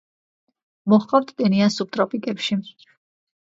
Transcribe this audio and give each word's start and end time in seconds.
მოჰყავთ 0.93 1.33
ტენიან 1.41 1.75
სუბტროპიკებში. 1.75 2.59